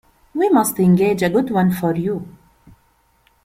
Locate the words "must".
0.49-0.79